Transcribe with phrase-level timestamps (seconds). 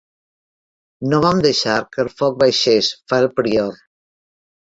[1.09, 3.77] No vam deixar que el foc baixés, fa el prior.